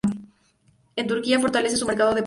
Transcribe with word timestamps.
En 0.95 1.05
Turquía 1.05 1.39
fortalece 1.39 1.77
su 1.77 1.85
mercado 1.85 2.09
de 2.09 2.13
pollos. 2.15 2.19